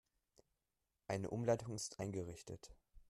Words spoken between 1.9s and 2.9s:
eingerichtet.